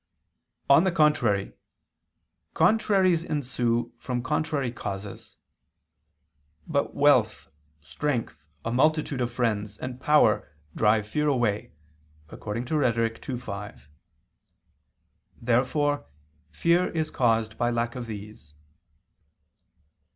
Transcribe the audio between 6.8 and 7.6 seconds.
"wealth,